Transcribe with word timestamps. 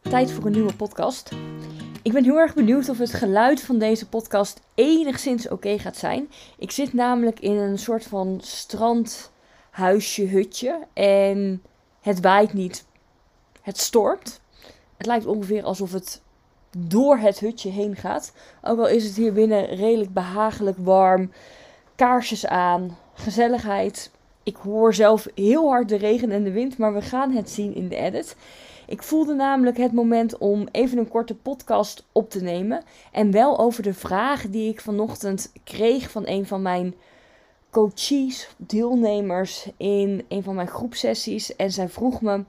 Tijd 0.00 0.32
voor 0.32 0.46
een 0.46 0.52
nieuwe 0.52 0.74
podcast. 0.76 1.30
Ik 2.02 2.12
ben 2.12 2.24
heel 2.24 2.38
erg 2.38 2.54
benieuwd 2.54 2.88
of 2.88 2.98
het 2.98 3.12
geluid 3.12 3.62
van 3.62 3.78
deze 3.78 4.08
podcast 4.08 4.60
enigszins 4.74 5.48
oké 5.48 5.78
gaat 5.78 5.96
zijn. 5.96 6.30
Ik 6.58 6.70
zit 6.70 6.92
namelijk 6.92 7.40
in 7.40 7.56
een 7.56 7.78
soort 7.78 8.04
van 8.04 8.40
strandhuisje, 8.42 10.26
hutje. 10.26 10.86
En 10.92 11.62
het 12.00 12.20
waait 12.20 12.52
niet. 12.52 12.84
Het 13.62 13.78
stormt. 13.78 14.40
Het 14.96 15.06
lijkt 15.06 15.26
ongeveer 15.26 15.62
alsof 15.62 15.92
het 15.92 16.22
door 16.78 17.16
het 17.16 17.38
hutje 17.38 17.70
heen 17.70 17.96
gaat. 17.96 18.32
Ook 18.62 18.78
al 18.78 18.88
is 18.88 19.04
het 19.04 19.16
hier 19.16 19.32
binnen 19.32 19.66
redelijk 19.66 20.12
behagelijk 20.12 20.76
warm. 20.78 21.30
Kaarsjes 21.96 22.46
aan, 22.46 22.98
gezelligheid. 23.14 24.10
Ik 24.42 24.56
hoor 24.56 24.94
zelf 24.94 25.26
heel 25.34 25.68
hard 25.68 25.88
de 25.88 25.96
regen 25.96 26.30
en 26.30 26.44
de 26.44 26.52
wind, 26.52 26.78
maar 26.78 26.94
we 26.94 27.02
gaan 27.02 27.32
het 27.32 27.50
zien 27.50 27.74
in 27.74 27.88
de 27.88 27.96
edit. 27.96 28.36
Ik 28.86 29.02
voelde 29.02 29.34
namelijk 29.34 29.76
het 29.76 29.92
moment 29.92 30.38
om 30.38 30.68
even 30.70 30.98
een 30.98 31.08
korte 31.08 31.34
podcast 31.34 32.04
op 32.12 32.30
te 32.30 32.42
nemen. 32.42 32.82
En 33.12 33.30
wel 33.30 33.58
over 33.58 33.82
de 33.82 33.94
vraag 33.94 34.48
die 34.48 34.68
ik 34.68 34.80
vanochtend 34.80 35.52
kreeg 35.64 36.10
van 36.10 36.22
een 36.26 36.46
van 36.46 36.62
mijn 36.62 36.94
coaches, 37.70 38.48
deelnemers 38.56 39.68
in 39.76 40.24
een 40.28 40.42
van 40.42 40.54
mijn 40.54 40.68
groepsessies. 40.68 41.56
En 41.56 41.70
zij 41.70 41.88
vroeg 41.88 42.20
me: 42.20 42.44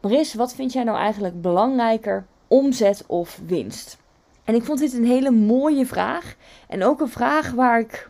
Maris, 0.00 0.34
wat 0.34 0.54
vind 0.54 0.72
jij 0.72 0.84
nou 0.84 0.98
eigenlijk 0.98 1.42
belangrijker, 1.42 2.26
omzet 2.48 3.04
of 3.06 3.40
winst? 3.46 3.98
En 4.44 4.54
ik 4.54 4.64
vond 4.64 4.78
dit 4.78 4.92
een 4.92 5.06
hele 5.06 5.30
mooie 5.30 5.86
vraag. 5.86 6.36
En 6.68 6.84
ook 6.84 7.00
een 7.00 7.08
vraag 7.08 7.50
waar 7.50 7.80
ik 7.80 8.09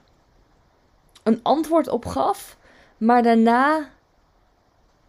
een 1.22 1.40
antwoord 1.42 1.88
op 1.88 2.06
gaf, 2.06 2.56
maar 2.96 3.22
daarna 3.22 3.88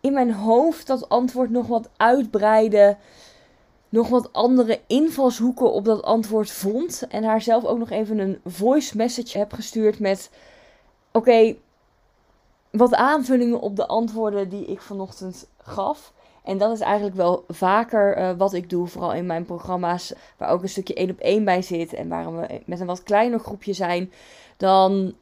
in 0.02 0.14
mijn 0.14 0.34
hoofd 0.34 0.88
dat 0.88 1.10
antwoord 1.10 1.50
nog 1.50 1.68
wat 1.68 1.90
uitbreiden. 1.98 2.98
Nog 3.90 4.08
wat 4.08 4.34
andere 4.34 4.82
invalshoeken 4.88 5.72
op 5.72 5.86
dat 5.86 6.04
antwoord 6.04 6.52
vond. 6.52 7.08
En 7.10 7.24
haar 7.24 7.42
zelf 7.42 7.66
ook 7.66 7.78
nog 7.78 7.90
even 7.90 8.20
een 8.20 8.40
voice 8.46 8.98
message 8.98 9.38
heb 9.38 9.54
gestuurd 9.54 10.00
met: 10.00 10.32
Oké, 11.12 11.56
wat 12.72 12.94
aanvullingen 12.94 13.60
op 13.60 13.76
de 13.76 13.88
antwoorden 13.88 14.50
die 14.50 14.66
ik 14.66 14.82
vanochtend 14.82 15.50
gaf. 15.58 16.14
En 16.44 16.58
dat 16.58 16.72
is 16.72 16.80
eigenlijk 16.80 17.16
wel 17.16 17.44
vaker 17.48 18.18
uh, 18.18 18.32
wat 18.38 18.54
ik 18.54 18.70
doe, 18.70 18.88
vooral 18.88 19.14
in 19.14 19.26
mijn 19.26 19.46
programma's, 19.46 20.14
waar 20.38 20.50
ook 20.50 20.62
een 20.62 20.70
stukje 20.70 20.94
één 20.94 21.10
op 21.10 21.20
één 21.20 21.46
bij 21.46 21.62
zit 21.62 21.94
en 21.94 22.08
waar 22.08 22.36
we 22.36 22.62
met 22.66 22.80
een 22.80 22.86
wat 22.86 23.04
kleiner 23.04 23.40
groepje 23.40 23.74
zijn. 23.74 24.12
Dan 24.58 25.16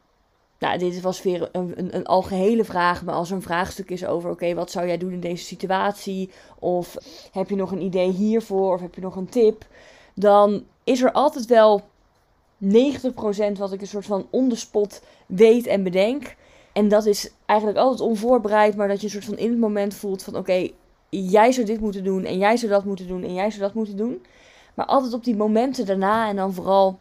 nou, 0.59 0.77
dit 0.77 1.01
was 1.01 1.21
weer 1.21 1.49
een, 1.51 1.73
een, 1.75 1.95
een 1.95 2.05
algehele 2.05 2.63
vraag, 2.63 3.03
maar 3.03 3.15
als 3.15 3.29
er 3.29 3.35
een 3.35 3.41
vraagstuk 3.41 3.89
is 3.89 4.05
over: 4.05 4.29
oké, 4.29 4.53
wat 4.53 4.71
zou 4.71 4.87
jij 4.87 4.97
doen 4.97 5.11
in 5.11 5.19
deze 5.19 5.43
situatie? 5.43 6.29
Of 6.59 6.95
heb 7.31 7.49
je 7.49 7.55
nog 7.55 7.71
een 7.71 7.81
idee 7.81 8.11
hiervoor? 8.11 8.73
Of 8.73 8.81
heb 8.81 8.95
je 8.95 9.01
nog 9.01 9.15
een 9.15 9.29
tip? 9.29 9.65
Dan 10.13 10.63
is 10.83 11.01
er 11.01 11.11
altijd 11.11 11.45
wel 11.45 11.81
90% 12.63 12.67
wat 13.57 13.73
ik 13.73 13.81
een 13.81 13.87
soort 13.87 14.05
van 14.05 14.27
on 14.29 14.49
the 14.49 14.55
spot 14.55 15.01
weet 15.25 15.67
en 15.67 15.83
bedenk. 15.83 16.35
En 16.73 16.87
dat 16.87 17.05
is 17.05 17.31
eigenlijk 17.45 17.79
altijd 17.79 18.09
onvoorbereid, 18.09 18.75
maar 18.75 18.87
dat 18.87 18.99
je 18.99 19.05
een 19.05 19.11
soort 19.11 19.25
van 19.25 19.37
in 19.37 19.49
het 19.49 19.59
moment 19.59 19.93
voelt 19.93 20.23
van: 20.23 20.35
oké, 20.35 20.69
jij 21.09 21.51
zou 21.51 21.65
dit 21.65 21.79
moeten 21.79 22.03
doen, 22.03 22.25
en 22.25 22.37
jij 22.37 22.57
zou 22.57 22.71
dat 22.71 22.85
moeten 22.85 23.07
doen, 23.07 23.23
en 23.23 23.33
jij 23.33 23.49
zou 23.49 23.61
dat 23.61 23.73
moeten 23.73 23.97
doen. 23.97 24.25
Maar 24.73 24.85
altijd 24.85 25.13
op 25.13 25.23
die 25.23 25.35
momenten 25.35 25.85
daarna 25.85 26.29
en 26.29 26.35
dan 26.35 26.53
vooral 26.53 26.99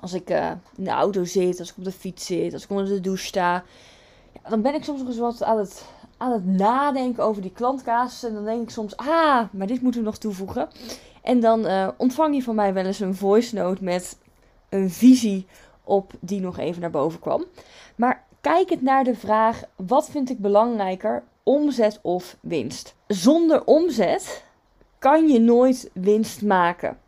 als 0.00 0.12
ik 0.12 0.30
uh, 0.30 0.50
in 0.76 0.84
de 0.84 0.90
auto 0.90 1.24
zit, 1.24 1.58
als 1.58 1.70
ik 1.70 1.76
op 1.76 1.84
de 1.84 1.92
fiets 1.92 2.26
zit, 2.26 2.52
als 2.52 2.64
ik 2.64 2.70
onder 2.70 2.86
de 2.86 3.00
douche 3.00 3.24
sta. 3.24 3.64
Dan 4.48 4.62
ben 4.62 4.74
ik 4.74 4.84
soms 4.84 4.98
nog 4.98 5.08
eens 5.08 5.18
wat 5.18 5.42
aan 5.42 5.58
het, 5.58 5.84
aan 6.16 6.32
het 6.32 6.46
nadenken 6.46 7.24
over 7.24 7.42
die 7.42 7.52
klantkaas. 7.52 8.22
En 8.22 8.34
dan 8.34 8.44
denk 8.44 8.62
ik 8.62 8.70
soms, 8.70 8.96
ah, 8.96 9.42
maar 9.50 9.66
dit 9.66 9.82
moeten 9.82 10.00
we 10.00 10.06
nog 10.06 10.18
toevoegen. 10.18 10.68
En 11.22 11.40
dan 11.40 11.66
uh, 11.66 11.88
ontvang 11.96 12.34
je 12.34 12.42
van 12.42 12.54
mij 12.54 12.74
wel 12.74 12.84
eens 12.84 13.00
een 13.00 13.14
voice 13.14 13.54
note 13.54 13.84
met 13.84 14.18
een 14.68 14.90
visie 14.90 15.46
op 15.84 16.12
die 16.20 16.40
nog 16.40 16.58
even 16.58 16.80
naar 16.80 16.90
boven 16.90 17.20
kwam. 17.20 17.44
Maar 17.96 18.24
kijk 18.40 18.70
het 18.70 18.82
naar 18.82 19.04
de 19.04 19.14
vraag, 19.14 19.62
wat 19.76 20.10
vind 20.10 20.30
ik 20.30 20.38
belangrijker, 20.38 21.22
omzet 21.42 21.98
of 22.02 22.36
winst? 22.40 22.94
Zonder 23.06 23.64
omzet 23.64 24.44
kan 24.98 25.28
je 25.28 25.38
nooit 25.38 25.90
winst 25.92 26.42
maken. 26.42 26.98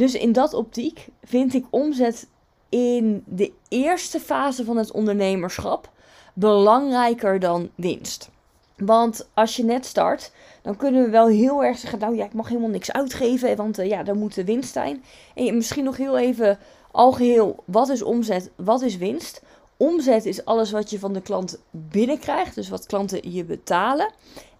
Dus 0.00 0.14
in 0.14 0.32
dat 0.32 0.54
optiek 0.54 1.08
vind 1.22 1.54
ik 1.54 1.66
omzet 1.70 2.28
in 2.68 3.22
de 3.26 3.52
eerste 3.68 4.20
fase 4.20 4.64
van 4.64 4.76
het 4.76 4.90
ondernemerschap 4.90 5.90
belangrijker 6.34 7.40
dan 7.40 7.70
winst. 7.74 8.30
Want 8.76 9.28
als 9.34 9.56
je 9.56 9.64
net 9.64 9.86
start, 9.86 10.32
dan 10.62 10.76
kunnen 10.76 11.04
we 11.04 11.10
wel 11.10 11.26
heel 11.26 11.64
erg 11.64 11.78
zeggen: 11.78 11.98
Nou 11.98 12.16
ja, 12.16 12.24
ik 12.24 12.32
mag 12.32 12.48
helemaal 12.48 12.70
niks 12.70 12.92
uitgeven, 12.92 13.56
want 13.56 13.78
uh, 13.78 13.88
ja, 13.88 14.02
dan 14.02 14.18
moet 14.18 14.34
de 14.34 14.44
winst 14.44 14.72
zijn. 14.72 15.04
En 15.34 15.56
misschien 15.56 15.84
nog 15.84 15.96
heel 15.96 16.18
even 16.18 16.58
algeheel: 16.90 17.62
wat 17.64 17.88
is 17.88 18.02
omzet, 18.02 18.50
wat 18.56 18.82
is 18.82 18.96
winst? 18.96 19.42
Omzet 19.76 20.26
is 20.26 20.44
alles 20.44 20.70
wat 20.70 20.90
je 20.90 20.98
van 20.98 21.12
de 21.12 21.22
klant 21.22 21.58
binnenkrijgt, 21.70 22.54
dus 22.54 22.68
wat 22.68 22.86
klanten 22.86 23.32
je 23.32 23.44
betalen. 23.44 24.10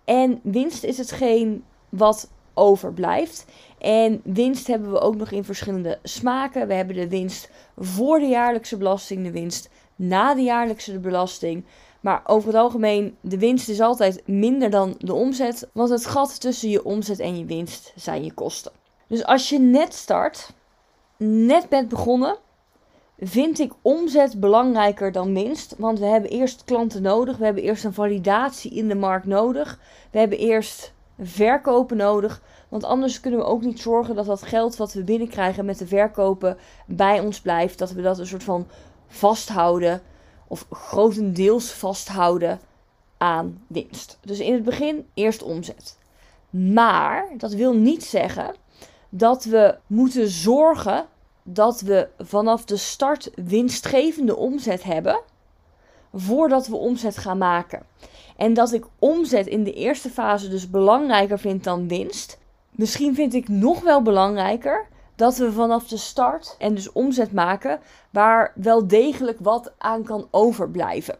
En 0.04 0.40
winst 0.42 0.84
is 0.84 0.98
hetgeen 0.98 1.64
wat 1.88 2.28
overblijft. 2.54 3.46
En 3.78 4.20
winst 4.24 4.66
hebben 4.66 4.92
we 4.92 5.00
ook 5.00 5.16
nog 5.16 5.30
in 5.30 5.44
verschillende 5.44 5.98
smaken. 6.02 6.66
We 6.66 6.74
hebben 6.74 6.96
de 6.96 7.08
winst 7.08 7.50
voor 7.78 8.18
de 8.18 8.26
jaarlijkse 8.26 8.76
belasting, 8.76 9.24
de 9.24 9.30
winst 9.30 9.70
na 9.96 10.34
de 10.34 10.42
jaarlijkse 10.42 10.98
belasting. 10.98 11.64
Maar 12.00 12.22
over 12.24 12.48
het 12.48 12.56
algemeen, 12.56 13.16
de 13.20 13.38
winst 13.38 13.68
is 13.68 13.80
altijd 13.80 14.22
minder 14.26 14.70
dan 14.70 14.94
de 14.98 15.14
omzet. 15.14 15.68
Want 15.72 15.90
het 15.90 16.06
gat 16.06 16.40
tussen 16.40 16.70
je 16.70 16.84
omzet 16.84 17.18
en 17.18 17.38
je 17.38 17.44
winst 17.44 17.92
zijn 17.96 18.24
je 18.24 18.32
kosten. 18.32 18.72
Dus 19.06 19.24
als 19.24 19.48
je 19.48 19.58
net 19.58 19.94
start, 19.94 20.52
net 21.16 21.68
bent 21.68 21.88
begonnen, 21.88 22.36
vind 23.18 23.58
ik 23.58 23.72
omzet 23.82 24.40
belangrijker 24.40 25.12
dan 25.12 25.34
winst. 25.34 25.74
Want 25.78 25.98
we 25.98 26.06
hebben 26.06 26.30
eerst 26.30 26.64
klanten 26.64 27.02
nodig. 27.02 27.36
We 27.36 27.44
hebben 27.44 27.62
eerst 27.62 27.84
een 27.84 27.92
validatie 27.92 28.70
in 28.70 28.88
de 28.88 28.94
markt 28.94 29.26
nodig. 29.26 29.80
We 30.10 30.18
hebben 30.18 30.38
eerst 30.38 30.92
verkopen 31.20 31.96
nodig. 31.96 32.42
Want 32.68 32.84
anders 32.84 33.20
kunnen 33.20 33.40
we 33.40 33.46
ook 33.46 33.62
niet 33.62 33.80
zorgen 33.80 34.14
dat 34.14 34.26
dat 34.26 34.42
geld 34.42 34.76
wat 34.76 34.92
we 34.92 35.04
binnenkrijgen 35.04 35.64
met 35.64 35.78
de 35.78 35.86
verkopen 35.86 36.56
bij 36.86 37.20
ons 37.20 37.40
blijft. 37.40 37.78
Dat 37.78 37.90
we 37.90 38.02
dat 38.02 38.18
een 38.18 38.26
soort 38.26 38.44
van 38.44 38.66
vasthouden 39.06 40.02
of 40.46 40.66
grotendeels 40.70 41.72
vasthouden 41.72 42.60
aan 43.16 43.62
winst. 43.66 44.18
Dus 44.20 44.38
in 44.38 44.52
het 44.52 44.64
begin 44.64 45.06
eerst 45.14 45.42
omzet. 45.42 45.98
Maar 46.50 47.28
dat 47.36 47.52
wil 47.52 47.74
niet 47.74 48.04
zeggen 48.04 48.54
dat 49.08 49.44
we 49.44 49.76
moeten 49.86 50.28
zorgen 50.28 51.06
dat 51.42 51.80
we 51.80 52.08
vanaf 52.18 52.64
de 52.64 52.76
start 52.76 53.30
winstgevende 53.34 54.36
omzet 54.36 54.82
hebben 54.82 55.20
voordat 56.14 56.66
we 56.66 56.76
omzet 56.76 57.18
gaan 57.18 57.38
maken. 57.38 57.82
En 58.36 58.54
dat 58.54 58.72
ik 58.72 58.84
omzet 58.98 59.46
in 59.46 59.64
de 59.64 59.72
eerste 59.72 60.10
fase 60.10 60.48
dus 60.48 60.70
belangrijker 60.70 61.38
vind 61.38 61.64
dan 61.64 61.88
winst. 61.88 62.38
Misschien 62.70 63.14
vind 63.14 63.34
ik 63.34 63.48
nog 63.48 63.80
wel 63.80 64.02
belangrijker 64.02 64.86
dat 65.16 65.36
we 65.36 65.52
vanaf 65.52 65.88
de 65.88 65.96
start 65.96 66.56
en 66.58 66.74
dus 66.74 66.92
omzet 66.92 67.32
maken 67.32 67.80
waar 68.10 68.52
wel 68.54 68.86
degelijk 68.86 69.38
wat 69.40 69.72
aan 69.78 70.02
kan 70.02 70.28
overblijven. 70.30 71.16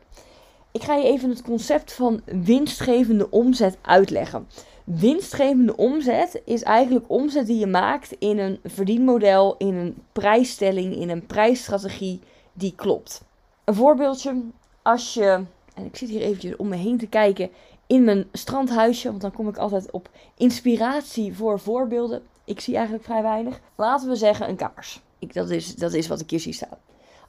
Ik 0.73 0.83
ga 0.83 0.95
je 0.95 1.05
even 1.05 1.31
het 1.31 1.43
concept 1.43 1.93
van 1.93 2.21
winstgevende 2.25 3.31
omzet 3.31 3.79
uitleggen. 3.83 4.49
Winstgevende 4.84 5.77
omzet 5.77 6.43
is 6.45 6.62
eigenlijk 6.62 7.05
omzet 7.09 7.47
die 7.47 7.59
je 7.59 7.67
maakt 7.67 8.12
in 8.19 8.39
een 8.39 8.61
verdienmodel, 8.65 9.55
in 9.59 9.75
een 9.75 10.03
prijsstelling, 10.12 10.97
in 10.97 11.11
een 11.11 11.27
prijsstrategie 11.27 12.21
die 12.53 12.75
klopt. 12.77 13.23
Een 13.65 13.75
voorbeeldje, 13.75 14.43
als 14.83 15.15
je, 15.15 15.45
en 15.75 15.85
ik 15.85 15.97
zit 15.97 16.09
hier 16.09 16.21
eventjes 16.21 16.56
om 16.56 16.69
me 16.69 16.77
heen 16.77 16.99
te 16.99 17.06
kijken 17.06 17.50
in 17.87 18.05
mijn 18.05 18.29
strandhuisje, 18.32 19.09
want 19.09 19.21
dan 19.21 19.32
kom 19.32 19.49
ik 19.49 19.56
altijd 19.56 19.91
op 19.91 20.09
inspiratie 20.37 21.37
voor 21.37 21.61
voorbeelden. 21.61 22.23
Ik 22.44 22.61
zie 22.61 22.75
eigenlijk 22.75 23.05
vrij 23.05 23.23
weinig. 23.23 23.61
Laten 23.75 24.09
we 24.09 24.17
zeggen 24.17 24.49
een 24.49 24.56
kaars. 24.56 25.00
Ik, 25.19 25.35
dat, 25.35 25.50
is, 25.50 25.75
dat 25.75 25.93
is 25.93 26.06
wat 26.06 26.21
ik 26.21 26.31
hier 26.31 26.41
zie 26.41 26.53
staan. 26.53 26.79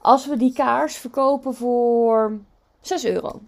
Als 0.00 0.26
we 0.26 0.36
die 0.36 0.52
kaars 0.52 0.96
verkopen 0.96 1.54
voor 1.54 2.38
6 2.80 3.04
euro 3.04 3.40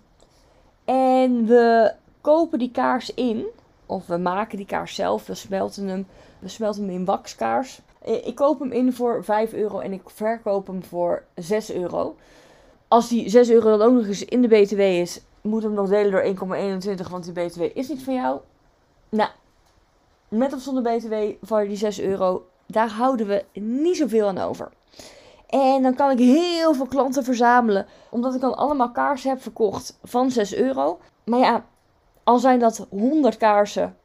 en 0.85 1.47
we 1.47 1.93
kopen 2.21 2.59
die 2.59 2.71
kaars 2.71 3.15
in, 3.15 3.45
of 3.87 4.07
we 4.07 4.17
maken 4.17 4.57
die 4.57 4.67
kaars 4.67 4.95
zelf, 4.95 5.27
we 5.27 5.35
smelten 5.35 5.89
hem, 5.89 6.07
we 6.39 6.49
smelten 6.49 6.83
hem 6.83 6.95
in 6.95 7.05
wakskaars. 7.05 7.81
Eh, 8.03 8.27
ik 8.27 8.35
koop 8.35 8.61
hem 8.61 8.73
in 8.73 8.93
voor 8.93 9.25
5 9.25 9.53
euro 9.53 9.79
en 9.79 9.93
ik 9.93 10.11
verkoop 10.11 10.67
hem 10.67 10.85
voor 10.85 11.25
6 11.35 11.73
euro. 11.73 12.17
Als 12.94 13.08
die 13.08 13.29
6 13.29 13.50
euro 13.50 13.79
dan 13.79 13.82
ook 13.82 13.94
nog 13.94 14.06
eens 14.06 14.25
in 14.25 14.43
de 14.43 14.49
BTW 14.49 14.81
is, 14.81 15.20
moet 15.41 15.62
hem 15.62 15.73
nog 15.73 15.88
delen 15.88 16.11
door 16.11 16.56
1,21, 17.05 17.11
want 17.11 17.25
die 17.25 17.32
BTW 17.32 17.62
is 17.62 17.88
niet 17.88 18.02
van 18.02 18.14
jou. 18.14 18.41
Nou, 19.08 19.31
met 20.29 20.52
of 20.52 20.61
zonder 20.61 20.82
BTW 20.82 21.14
voor 21.43 21.64
die 21.64 21.76
6 21.76 22.00
euro, 22.00 22.46
daar 22.67 22.88
houden 22.91 23.26
we 23.26 23.44
niet 23.61 23.96
zoveel 23.96 24.26
aan 24.29 24.38
over. 24.38 24.70
En 25.46 25.82
dan 25.82 25.94
kan 25.94 26.11
ik 26.11 26.19
heel 26.19 26.75
veel 26.75 26.87
klanten 26.87 27.25
verzamelen. 27.25 27.87
Omdat 28.11 28.35
ik 28.35 28.41
dan 28.41 28.56
allemaal 28.56 28.91
kaarsen 28.91 29.31
heb 29.31 29.43
verkocht 29.43 29.99
van 30.02 30.31
6 30.31 30.55
euro. 30.55 30.99
Maar 31.25 31.38
ja, 31.38 31.64
al 32.25 32.38
zijn 32.38 32.58
dat 32.58 32.87
100 32.90 33.37
kaarsen, 33.37 33.97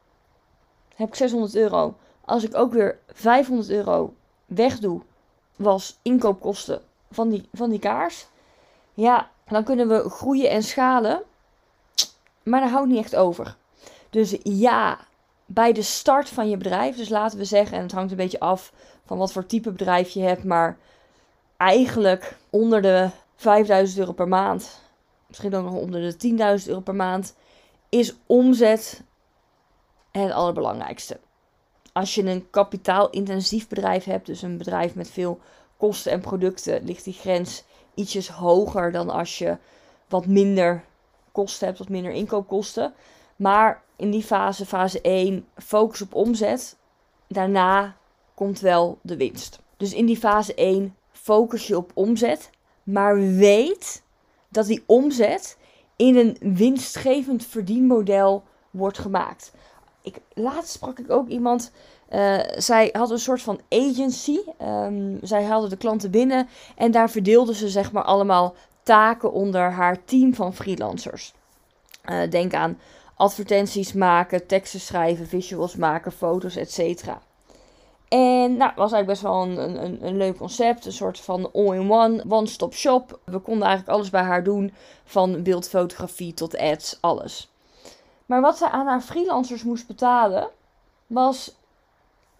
heb 0.94 1.08
ik 1.08 1.14
600 1.14 1.54
euro. 1.54 1.94
Als 2.24 2.44
ik 2.44 2.56
ook 2.56 2.72
weer 2.72 2.98
500 3.06 3.70
euro 3.70 4.14
wegdoe, 4.46 5.00
was 5.56 5.98
inkoopkosten 6.02 6.82
van 7.10 7.28
die, 7.28 7.48
van 7.52 7.70
die 7.70 7.78
kaars. 7.78 8.28
Ja, 8.94 9.30
dan 9.48 9.64
kunnen 9.64 9.88
we 9.88 10.10
groeien 10.10 10.50
en 10.50 10.62
schalen. 10.62 11.22
Maar 12.42 12.60
daar 12.60 12.70
houdt 12.70 12.88
niet 12.88 12.98
echt 12.98 13.16
over. 13.16 13.56
Dus 14.10 14.36
ja, 14.42 14.98
bij 15.46 15.72
de 15.72 15.82
start 15.82 16.28
van 16.28 16.48
je 16.48 16.56
bedrijf, 16.56 16.96
dus 16.96 17.08
laten 17.08 17.38
we 17.38 17.44
zeggen, 17.44 17.76
en 17.76 17.82
het 17.82 17.92
hangt 17.92 18.10
een 18.10 18.16
beetje 18.16 18.40
af 18.40 18.72
van 19.04 19.18
wat 19.18 19.32
voor 19.32 19.46
type 19.46 19.70
bedrijf 19.70 20.10
je 20.10 20.20
hebt, 20.20 20.44
maar 20.44 20.78
eigenlijk 21.56 22.36
onder 22.50 22.82
de 22.82 23.10
5000 23.36 23.98
euro 23.98 24.12
per 24.12 24.28
maand, 24.28 24.80
misschien 25.26 25.54
ook 25.54 25.64
nog 25.64 25.74
onder 25.74 26.18
de 26.18 26.58
10.000 26.62 26.68
euro 26.68 26.80
per 26.80 26.94
maand, 26.94 27.34
is 27.88 28.14
omzet 28.26 29.02
het 30.10 30.32
allerbelangrijkste. 30.32 31.18
Als 31.92 32.14
je 32.14 32.24
een 32.24 32.50
kapitaalintensief 32.50 33.68
bedrijf 33.68 34.04
hebt, 34.04 34.26
dus 34.26 34.42
een 34.42 34.58
bedrijf 34.58 34.94
met 34.94 35.10
veel 35.10 35.40
kosten 35.76 36.12
en 36.12 36.20
producten, 36.20 36.84
ligt 36.84 37.04
die 37.04 37.14
grens 37.14 37.64
ietsjes 37.94 38.28
hoger 38.28 38.92
dan 38.92 39.10
als 39.10 39.38
je 39.38 39.56
wat 40.08 40.26
minder 40.26 40.84
kosten 41.32 41.66
hebt, 41.66 41.78
wat 41.78 41.88
minder 41.88 42.12
inkoopkosten. 42.12 42.94
Maar 43.36 43.82
in 43.96 44.10
die 44.10 44.22
fase, 44.22 44.66
fase 44.66 45.00
1, 45.00 45.46
focus 45.56 46.02
op 46.02 46.14
omzet. 46.14 46.76
Daarna 47.26 47.96
komt 48.34 48.60
wel 48.60 48.98
de 49.02 49.16
winst. 49.16 49.60
Dus 49.76 49.92
in 49.92 50.06
die 50.06 50.16
fase 50.16 50.54
1 50.54 50.96
focus 51.12 51.66
je 51.66 51.76
op 51.76 51.90
omzet, 51.94 52.50
maar 52.82 53.16
weet 53.16 54.02
dat 54.48 54.66
die 54.66 54.82
omzet 54.86 55.58
in 55.96 56.16
een 56.16 56.36
winstgevend 56.54 57.46
verdienmodel 57.46 58.42
wordt 58.70 58.98
gemaakt. 58.98 59.52
Ik, 60.02 60.18
laatst 60.34 60.72
sprak 60.72 60.98
ik 60.98 61.10
ook 61.10 61.28
iemand. 61.28 61.72
Uh, 62.10 62.38
zij 62.56 62.88
had 62.92 63.10
een 63.10 63.18
soort 63.18 63.42
van 63.42 63.60
agency. 63.68 64.38
Um, 64.62 65.18
zij 65.22 65.44
haalde 65.44 65.68
de 65.68 65.76
klanten 65.76 66.10
binnen 66.10 66.48
en 66.76 66.90
daar 66.90 67.10
verdeelde 67.10 67.54
ze 67.54 67.68
zeg 67.68 67.92
maar 67.92 68.02
allemaal 68.02 68.54
taken 68.82 69.32
onder 69.32 69.70
haar 69.70 70.04
team 70.04 70.34
van 70.34 70.54
freelancers. 70.54 71.32
Uh, 72.10 72.30
denk 72.30 72.54
aan 72.54 72.78
advertenties 73.14 73.92
maken, 73.92 74.46
teksten 74.46 74.80
schrijven, 74.80 75.26
visuals 75.26 75.76
maken, 75.76 76.12
foto's, 76.12 76.56
etc. 76.56 77.08
En 78.08 78.56
nou, 78.56 78.72
was 78.76 78.92
eigenlijk 78.92 79.06
best 79.06 79.22
wel 79.22 79.42
een, 79.42 79.84
een, 79.84 80.06
een 80.06 80.16
leuk 80.16 80.36
concept. 80.36 80.86
Een 80.86 80.92
soort 80.92 81.20
van 81.20 81.52
all-in-one, 81.52 82.24
one-stop 82.28 82.74
shop. 82.74 83.18
We 83.24 83.38
konden 83.38 83.66
eigenlijk 83.66 83.96
alles 83.96 84.10
bij 84.10 84.22
haar 84.22 84.44
doen. 84.44 84.72
Van 85.04 85.42
beeldfotografie 85.42 86.34
tot 86.34 86.58
ads, 86.58 86.98
alles. 87.00 87.50
Maar 88.26 88.40
wat 88.40 88.58
zij 88.58 88.68
aan 88.68 88.86
haar 88.86 89.00
freelancers 89.00 89.62
moest 89.62 89.86
betalen, 89.86 90.48
was 91.06 91.59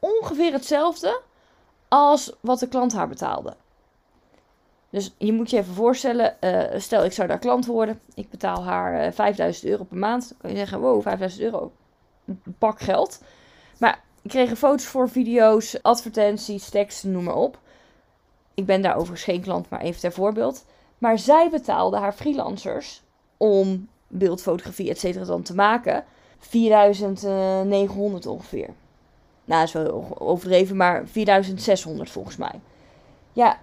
ongeveer 0.01 0.53
hetzelfde 0.53 1.21
als 1.89 2.33
wat 2.41 2.59
de 2.59 2.69
klant 2.69 2.93
haar 2.93 3.09
betaalde. 3.09 3.55
Dus 4.91 5.15
je 5.19 5.33
moet 5.33 5.51
je 5.51 5.57
even 5.57 5.75
voorstellen, 5.75 6.37
uh, 6.41 6.81
stel 6.81 7.05
ik 7.05 7.13
zou 7.13 7.29
daar 7.29 7.39
klant 7.39 7.67
worden. 7.67 8.01
Ik 8.15 8.31
betaal 8.31 8.65
haar 8.65 8.95
uh, 8.95 9.07
eh, 9.07 9.13
5000 9.13 9.67
euro 9.67 9.85
per 9.85 9.97
maand. 9.97 10.29
Dan 10.29 10.39
kan 10.41 10.51
je 10.51 10.57
zeggen, 10.57 10.81
wow, 10.81 11.03
5000 11.03 11.43
euro, 11.43 11.73
pak 12.59 12.81
geld. 12.81 13.23
Maar 13.79 14.03
ik 14.23 14.31
kreeg 14.31 14.59
foto's 14.59 14.87
voor 14.87 15.09
video's, 15.09 15.83
advertenties, 15.83 16.69
teksten, 16.69 17.13
noem 17.13 17.25
maar 17.25 17.35
op. 17.35 17.59
Ik 18.55 18.67
ben 18.67 18.83
daar 18.83 18.95
overigens 18.95 19.23
geen 19.23 19.41
klant, 19.41 19.69
maar 19.69 19.81
even 19.81 20.01
ter 20.01 20.13
voorbeeld. 20.13 20.65
Maar 20.99 21.19
zij 21.19 21.51
betaalde 21.51 21.97
haar 21.97 22.13
freelancers 22.13 23.03
om 23.37 23.89
beeldfotografie, 24.09 24.91
et 24.91 24.99
cetera, 24.99 25.25
dan 25.25 25.43
te 25.43 25.55
maken. 25.55 26.05
4900 26.39 28.27
ongeveer. 28.27 28.69
Nou, 29.51 29.63
is 29.63 29.73
wel 29.73 30.17
overdreven, 30.19 30.77
maar 30.77 31.07
4600 31.07 32.11
volgens 32.11 32.37
mij. 32.37 32.61
Ja, 33.33 33.59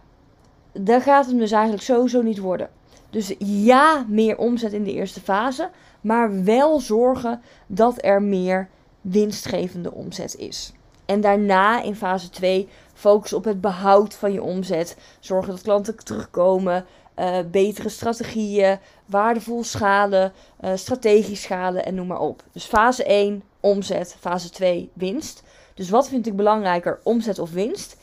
daar 0.71 1.01
gaat 1.01 1.25
het 1.25 1.37
dus 1.37 1.51
eigenlijk 1.51 1.83
sowieso 1.83 2.21
niet 2.21 2.37
worden. 2.37 2.69
Dus 3.09 3.33
ja, 3.39 4.05
meer 4.07 4.37
omzet 4.37 4.73
in 4.73 4.83
de 4.83 4.93
eerste 4.93 5.21
fase, 5.21 5.69
maar 6.01 6.43
wel 6.43 6.79
zorgen 6.79 7.41
dat 7.67 8.03
er 8.03 8.21
meer 8.21 8.69
winstgevende 9.01 9.91
omzet 9.93 10.35
is. 10.35 10.73
En 11.05 11.21
daarna 11.21 11.81
in 11.81 11.95
fase 11.95 12.29
2 12.29 12.69
focus 12.93 13.33
op 13.33 13.43
het 13.43 13.61
behoud 13.61 14.13
van 14.13 14.33
je 14.33 14.43
omzet. 14.43 14.97
Zorgen 15.19 15.51
dat 15.51 15.61
klanten 15.61 15.97
terugkomen. 15.97 16.85
Uh, 17.19 17.37
betere 17.51 17.89
strategieën, 17.89 18.79
waardevol 19.05 19.63
schalen, 19.63 20.33
uh, 20.61 20.71
strategisch 20.75 21.41
schalen 21.41 21.85
en 21.85 21.95
noem 21.95 22.07
maar 22.07 22.19
op. 22.19 22.43
Dus 22.51 22.65
fase 22.65 23.03
1 23.03 23.43
omzet, 23.59 24.15
fase 24.19 24.49
2 24.49 24.89
winst. 24.93 25.43
Dus 25.77 25.89
wat 25.89 26.09
vind 26.09 26.27
ik 26.27 26.35
belangrijker, 26.35 26.99
omzet 27.03 27.39
of 27.39 27.51
winst? 27.51 27.97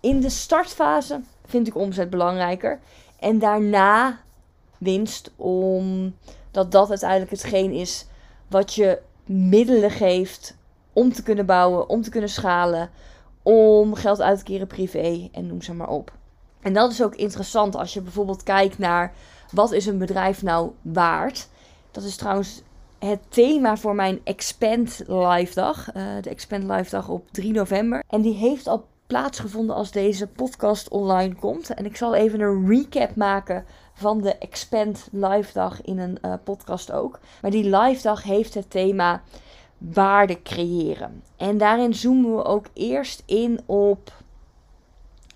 In 0.00 0.20
de 0.20 0.30
startfase 0.30 1.20
vind 1.46 1.66
ik 1.66 1.76
omzet 1.76 2.10
belangrijker. 2.10 2.80
En 3.18 3.38
daarna 3.38 4.20
winst, 4.78 5.30
omdat 5.36 6.72
dat 6.72 6.88
uiteindelijk 6.88 7.30
hetgeen 7.30 7.72
is 7.72 8.06
wat 8.48 8.74
je 8.74 8.98
middelen 9.24 9.90
geeft 9.90 10.56
om 10.92 11.12
te 11.12 11.22
kunnen 11.22 11.46
bouwen, 11.46 11.88
om 11.88 12.02
te 12.02 12.10
kunnen 12.10 12.30
schalen, 12.30 12.90
om 13.42 13.94
geld 13.94 14.20
uit 14.20 14.38
te 14.38 14.44
keren 14.44 14.66
privé 14.66 15.28
en 15.32 15.46
noem 15.46 15.62
ze 15.62 15.74
maar 15.74 15.88
op. 15.88 16.12
En 16.60 16.72
dat 16.72 16.90
is 16.90 17.02
ook 17.02 17.14
interessant 17.14 17.76
als 17.76 17.94
je 17.94 18.00
bijvoorbeeld 18.00 18.42
kijkt 18.42 18.78
naar 18.78 19.12
wat 19.52 19.72
is 19.72 19.86
een 19.86 19.98
bedrijf 19.98 20.42
nou 20.42 20.70
waard. 20.82 21.48
Dat 21.90 22.04
is 22.04 22.16
trouwens 22.16 22.62
het 23.00 23.20
thema 23.28 23.76
voor 23.76 23.94
mijn 23.94 24.20
Expand 24.24 25.02
Live 25.06 25.54
dag. 25.54 25.94
Uh, 25.94 26.02
de 26.20 26.30
Expand 26.30 26.62
Live 26.62 26.90
dag 26.90 27.08
op 27.08 27.28
3 27.30 27.52
november. 27.52 28.02
En 28.08 28.20
die 28.20 28.34
heeft 28.34 28.66
al 28.66 28.86
plaatsgevonden 29.06 29.76
als 29.76 29.90
deze 29.90 30.26
podcast 30.26 30.88
online 30.88 31.34
komt. 31.34 31.74
En 31.74 31.84
ik 31.84 31.96
zal 31.96 32.14
even 32.14 32.40
een 32.40 32.68
recap 32.68 33.14
maken 33.14 33.64
van 33.94 34.20
de 34.20 34.38
Expand 34.38 35.08
Live 35.12 35.52
dag 35.52 35.82
in 35.82 35.98
een 35.98 36.18
uh, 36.24 36.34
podcast 36.44 36.92
ook. 36.92 37.18
Maar 37.42 37.50
die 37.50 37.76
live 37.76 38.02
dag 38.02 38.22
heeft 38.22 38.54
het 38.54 38.70
thema 38.70 39.22
waarde 39.78 40.42
creëren. 40.42 41.22
En 41.36 41.58
daarin 41.58 41.94
zoomen 41.94 42.36
we 42.36 42.44
ook 42.44 42.66
eerst 42.74 43.22
in 43.26 43.60
op 43.66 44.12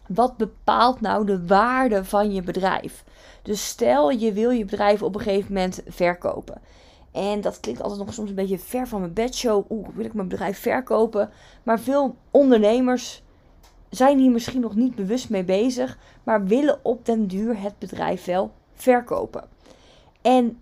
wat 0.07 0.37
bepaalt 0.37 1.01
nou 1.01 1.27
de 1.27 1.47
waarde 1.47 2.05
van 2.05 2.33
je 2.33 2.43
bedrijf. 2.43 3.05
Dus 3.43 3.67
stel 3.67 4.11
je 4.11 4.33
wil 4.33 4.51
je 4.51 4.65
bedrijf 4.65 5.03
op 5.03 5.15
een 5.15 5.21
gegeven 5.21 5.53
moment 5.53 5.83
verkopen. 5.87 6.61
En 7.15 7.41
dat 7.41 7.61
klinkt 7.61 7.83
altijd 7.83 8.01
nog 8.01 8.15
soms 8.15 8.29
een 8.29 8.35
beetje 8.35 8.59
ver 8.59 8.89
van 8.89 9.01
mijn 9.01 9.13
bedshow. 9.13 9.71
Oeh, 9.71 9.89
wil 9.95 10.05
ik 10.05 10.15
mijn 10.15 10.29
bedrijf 10.29 10.59
verkopen? 10.59 11.31
Maar 11.63 11.81
veel 11.81 12.17
ondernemers 12.31 13.23
zijn 13.91 14.19
hier 14.19 14.31
misschien 14.31 14.61
nog 14.61 14.75
niet 14.75 14.95
bewust 14.95 15.31
mee 15.31 15.45
bezig, 15.45 15.99
maar 16.23 16.45
willen 16.45 16.79
op 16.83 17.07
den 17.07 17.27
duur 17.27 17.61
het 17.61 17.79
bedrijf 17.79 18.25
wel 18.25 18.51
verkopen. 18.75 19.45
En 20.23 20.59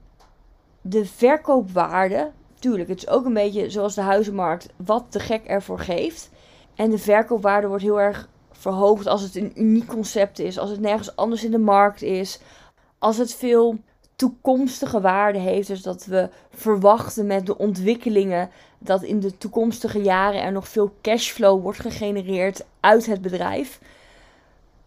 de 0.81 1.05
verkoopwaarde, 1.05 2.31
tuurlijk, 2.59 2.89
het 2.89 2.99
is 2.99 3.09
ook 3.09 3.25
een 3.25 3.35
beetje 3.35 3.71
zoals 3.71 3.95
de 3.95 4.01
huizenmarkt, 4.01 4.69
wat 4.77 5.13
de 5.13 5.21
gek 5.21 5.45
ervoor 5.45 5.79
geeft. 5.79 6.31
En 6.75 6.91
de 6.91 6.99
verkoopwaarde 6.99 7.67
wordt 7.67 7.83
heel 7.83 8.01
erg 8.01 8.29
verhoogd 8.51 9.07
als 9.07 9.23
het 9.23 9.35
een 9.35 9.53
uniek 9.55 9.87
concept 9.87 10.39
is, 10.39 10.59
als 10.59 10.71
het 10.71 10.81
nergens 10.81 11.17
anders 11.17 11.45
in 11.45 11.51
de 11.51 11.59
markt 11.59 12.03
is, 12.03 12.41
als 12.99 13.17
het 13.17 13.35
veel 13.35 13.79
toekomstige 14.17 15.01
waarde 15.01 15.39
heeft. 15.39 15.69
Dus 15.69 15.83
dat 15.83 16.05
we 16.05 16.29
verwachten 16.51 17.27
met 17.27 17.47
de 17.47 17.59
ontwikkelingen 17.59 18.51
dat 18.79 19.03
in 19.03 19.21
de 19.21 19.39
toekomstige 19.39 20.03
jaren 20.03 20.43
er 20.43 20.53
nog 20.53 20.69
veel 20.69 20.95
cashflow 21.03 21.63
wordt 21.63 21.81
gegenereerd 21.81 22.65
uit 22.81 23.07
het 23.07 23.23
bedrijf. 23.23 23.81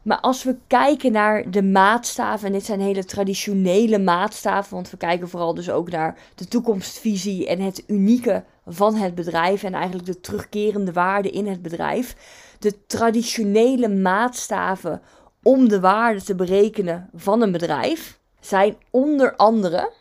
Maar 0.01 0.19
als 0.19 0.43
we 0.43 0.55
kijken 0.67 1.11
naar 1.11 1.51
de 1.51 1.63
maatstaven, 1.63 2.47
en 2.47 2.53
dit 2.53 2.65
zijn 2.65 2.79
hele 2.79 3.05
traditionele 3.05 3.99
maatstaven, 3.99 4.73
want 4.73 4.89
we 4.89 4.97
kijken 4.97 5.29
vooral 5.29 5.53
dus 5.53 5.69
ook 5.69 5.89
naar 5.89 6.17
de 6.35 6.47
toekomstvisie 6.47 7.47
en 7.47 7.59
het 7.59 7.83
unieke 7.87 8.43
van 8.65 8.95
het 8.95 9.15
bedrijf 9.15 9.63
en 9.63 9.73
eigenlijk 9.73 10.05
de 10.05 10.19
terugkerende 10.19 10.91
waarde 10.91 11.29
in 11.29 11.47
het 11.47 11.61
bedrijf. 11.61 12.15
De 12.59 12.85
traditionele 12.87 13.87
maatstaven 13.87 15.01
om 15.43 15.67
de 15.67 15.79
waarde 15.79 16.23
te 16.23 16.35
berekenen 16.35 17.09
van 17.13 17.41
een 17.41 17.51
bedrijf 17.51 18.19
zijn 18.45 18.77
onder 18.89 19.35
andere, 19.35 19.91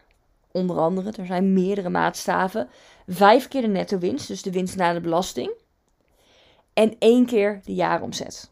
onder 0.52 0.78
andere, 0.78 1.12
er 1.12 1.26
zijn 1.26 1.52
meerdere 1.52 1.88
maatstaven, 1.88 2.68
vijf 3.06 3.48
keer 3.48 3.60
de 3.60 3.68
netto 3.68 3.98
winst, 3.98 4.28
dus 4.28 4.42
de 4.42 4.52
winst 4.52 4.76
na 4.76 4.92
de 4.92 5.00
belasting, 5.00 5.50
en 6.72 6.96
één 6.98 7.26
keer 7.26 7.60
de 7.64 7.74
jaaromzet. 7.74 8.50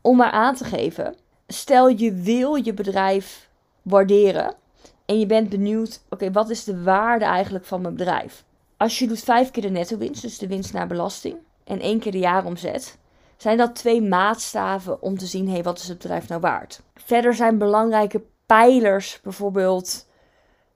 Om 0.00 0.16
maar 0.16 0.30
aan 0.30 0.54
te 0.54 0.64
geven, 0.64 1.14
stel 1.46 1.88
je 1.88 2.12
wil 2.12 2.54
je 2.54 2.74
bedrijf 2.74 3.48
waarderen 3.82 4.54
en 5.06 5.18
je 5.18 5.26
bent 5.26 5.48
benieuwd, 5.48 6.00
oké, 6.08 6.32
wat 6.32 6.50
is 6.50 6.64
de 6.64 6.82
waarde 6.82 7.24
eigenlijk 7.24 7.64
van 7.64 7.80
mijn 7.80 7.96
bedrijf? 7.96 8.44
Als 8.76 8.98
je 8.98 9.06
doet 9.06 9.20
vijf 9.20 9.50
keer 9.50 9.62
de 9.62 9.70
netto 9.70 9.96
winst, 9.96 10.22
dus 10.22 10.38
de 10.38 10.46
winst 10.46 10.72
na 10.72 10.86
belasting, 10.86 11.36
en 11.64 11.80
één 11.80 11.98
keer 11.98 12.12
de 12.12 12.18
jaaromzet, 12.18 12.98
zijn 13.36 13.56
dat 13.56 13.74
twee 13.74 14.02
maatstaven 14.02 15.02
om 15.02 15.18
te 15.18 15.26
zien, 15.26 15.46
hé, 15.46 15.52
hey, 15.52 15.62
wat 15.62 15.78
is 15.78 15.88
het 15.88 15.98
bedrijf 15.98 16.28
nou 16.28 16.40
waard? 16.40 16.82
Verder 16.94 17.34
zijn 17.34 17.58
belangrijke 17.58 18.22
pijlers 18.52 19.20
bijvoorbeeld 19.22 20.06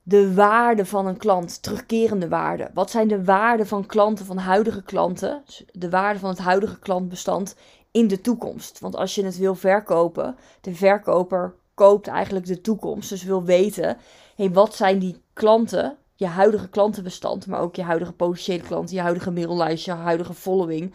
de 0.03 0.33
waarde 0.33 0.85
van 0.85 1.07
een 1.07 1.17
klant, 1.17 1.63
terugkerende 1.63 2.27
waarde. 2.27 2.69
Wat 2.73 2.91
zijn 2.91 3.07
de 3.07 3.23
waarden 3.23 3.67
van 3.67 3.85
klanten, 3.85 4.25
van 4.25 4.37
huidige 4.37 4.83
klanten, 4.83 5.43
de 5.71 5.89
waarde 5.89 6.19
van 6.19 6.29
het 6.29 6.39
huidige 6.39 6.79
klantbestand 6.79 7.55
in 7.91 8.07
de 8.07 8.21
toekomst? 8.21 8.79
Want 8.79 8.95
als 8.95 9.15
je 9.15 9.25
het 9.25 9.37
wil 9.37 9.55
verkopen, 9.55 10.35
de 10.61 10.75
verkoper 10.75 11.55
koopt 11.73 12.07
eigenlijk 12.07 12.45
de 12.45 12.61
toekomst, 12.61 13.09
dus 13.09 13.23
wil 13.23 13.43
weten, 13.43 13.97
hey, 14.35 14.51
wat 14.51 14.75
zijn 14.75 14.99
die 14.99 15.21
klanten, 15.33 15.97
je 16.15 16.27
huidige 16.27 16.69
klantenbestand, 16.69 17.47
maar 17.47 17.59
ook 17.59 17.75
je 17.75 17.83
huidige 17.83 18.13
potentiële 18.13 18.63
klanten, 18.63 18.95
je 18.95 19.01
huidige 19.01 19.31
middellijst, 19.31 19.85
je 19.85 19.91
huidige 19.91 20.33
following, 20.33 20.93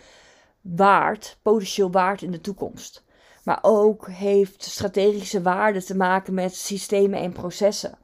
waard, 0.60 1.38
potentieel 1.42 1.90
waard 1.90 2.22
in 2.22 2.30
de 2.30 2.40
toekomst. 2.40 3.01
Maar 3.42 3.58
ook 3.62 4.08
heeft 4.08 4.62
strategische 4.62 5.42
waarde 5.42 5.84
te 5.84 5.96
maken 5.96 6.34
met 6.34 6.54
systemen 6.54 7.18
en 7.18 7.32
processen. 7.32 7.98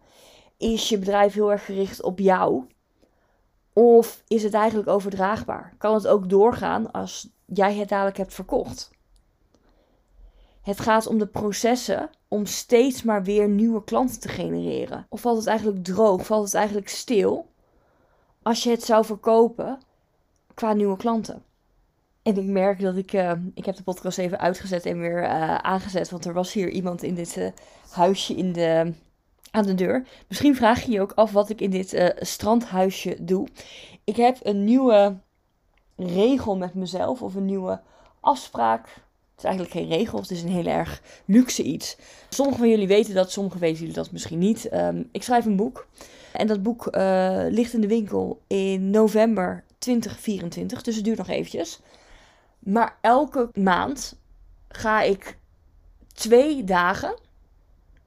Is 0.56 0.88
je 0.88 0.98
bedrijf 0.98 1.34
heel 1.34 1.52
erg 1.52 1.64
gericht 1.64 2.02
op 2.02 2.18
jou? 2.18 2.64
Of 3.72 4.22
is 4.28 4.42
het 4.42 4.54
eigenlijk 4.54 4.88
overdraagbaar? 4.88 5.74
Kan 5.78 5.94
het 5.94 6.06
ook 6.06 6.28
doorgaan 6.28 6.92
als 6.92 7.28
jij 7.44 7.74
het 7.74 7.88
dadelijk 7.88 8.16
hebt 8.16 8.34
verkocht? 8.34 8.90
Het 10.62 10.80
gaat 10.80 11.06
om 11.06 11.18
de 11.18 11.26
processen 11.26 12.10
om 12.28 12.46
steeds 12.46 13.02
maar 13.02 13.22
weer 13.22 13.48
nieuwe 13.48 13.84
klanten 13.84 14.20
te 14.20 14.28
genereren. 14.28 15.06
Of 15.08 15.20
valt 15.20 15.38
het 15.38 15.46
eigenlijk 15.46 15.84
droog? 15.84 16.26
Valt 16.26 16.44
het 16.44 16.54
eigenlijk 16.54 16.88
stil? 16.88 17.48
Als 18.42 18.62
je 18.62 18.70
het 18.70 18.84
zou 18.84 19.04
verkopen 19.04 19.78
qua 20.54 20.72
nieuwe 20.72 20.96
klanten. 20.96 21.42
En 22.22 22.36
ik 22.36 22.44
merk 22.44 22.80
dat 22.80 22.96
ik. 22.96 23.12
Uh, 23.12 23.32
ik 23.54 23.64
heb 23.64 23.76
de 23.76 23.82
podcast 23.82 24.18
even 24.18 24.38
uitgezet 24.38 24.86
en 24.86 24.98
weer 24.98 25.22
uh, 25.22 25.54
aangezet. 25.54 26.10
Want 26.10 26.24
er 26.24 26.32
was 26.32 26.52
hier 26.52 26.68
iemand 26.68 27.02
in 27.02 27.14
dit 27.14 27.36
uh, 27.36 27.48
huisje 27.90 28.34
in 28.34 28.52
de, 28.52 28.92
aan 29.50 29.66
de 29.66 29.74
deur. 29.74 30.06
Misschien 30.28 30.56
vraag 30.56 30.82
je 30.82 30.92
je 30.92 31.00
ook 31.00 31.12
af 31.12 31.32
wat 31.32 31.50
ik 31.50 31.60
in 31.60 31.70
dit 31.70 32.12
strandhuisje 32.18 33.16
doe. 33.20 33.48
Ik 34.04 34.16
heb 34.16 34.38
een 34.42 34.64
nieuwe 34.64 35.16
regel 35.96 36.56
met 36.56 36.74
mezelf. 36.74 37.22
Of 37.22 37.34
een 37.34 37.44
nieuwe 37.44 37.80
afspraak. 38.20 38.86
Het 38.86 39.38
is 39.38 39.44
eigenlijk 39.44 39.72
geen 39.72 39.88
regel. 39.98 40.20
Het 40.20 40.30
is 40.30 40.42
een 40.42 40.48
heel 40.48 40.66
erg 40.66 41.02
luxe 41.24 41.62
iets. 41.62 41.96
Sommigen 42.28 42.60
van 42.60 42.70
jullie 42.70 42.88
weten 42.88 43.14
dat. 43.14 43.32
Sommigen 43.32 43.60
weten 43.60 43.78
jullie 43.78 43.94
dat 43.94 44.12
misschien 44.12 44.38
niet. 44.38 44.72
Um, 44.72 45.08
ik 45.12 45.22
schrijf 45.22 45.44
een 45.44 45.56
boek. 45.56 45.86
En 46.32 46.46
dat 46.46 46.62
boek 46.62 46.88
ligt 47.48 47.72
in 47.72 47.80
de 47.80 47.86
winkel 47.86 48.40
in 48.46 48.90
november 48.90 49.64
2024. 49.78 50.82
Dus 50.82 50.96
het 50.96 51.04
duurt 51.04 51.18
nog 51.18 51.28
eventjes. 51.28 51.80
Maar 52.58 52.98
elke 53.00 53.50
maand 53.54 54.18
ga 54.68 55.02
ik 55.02 55.38
twee 56.12 56.64
dagen, 56.64 57.18